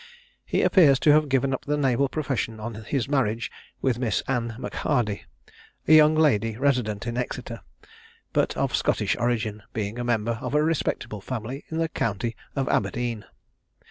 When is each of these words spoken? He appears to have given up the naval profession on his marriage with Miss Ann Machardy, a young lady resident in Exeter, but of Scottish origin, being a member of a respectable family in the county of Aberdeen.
He 0.43 0.63
appears 0.63 0.97
to 1.01 1.11
have 1.11 1.29
given 1.29 1.53
up 1.53 1.65
the 1.65 1.77
naval 1.77 2.09
profession 2.09 2.59
on 2.59 2.73
his 2.73 3.07
marriage 3.07 3.51
with 3.83 3.99
Miss 3.99 4.23
Ann 4.27 4.55
Machardy, 4.57 5.25
a 5.87 5.93
young 5.93 6.15
lady 6.15 6.57
resident 6.57 7.05
in 7.05 7.17
Exeter, 7.19 7.61
but 8.33 8.57
of 8.57 8.75
Scottish 8.75 9.15
origin, 9.17 9.61
being 9.73 9.99
a 9.99 10.03
member 10.03 10.39
of 10.41 10.55
a 10.55 10.63
respectable 10.63 11.21
family 11.21 11.65
in 11.69 11.77
the 11.77 11.87
county 11.87 12.35
of 12.55 12.67
Aberdeen. 12.67 13.25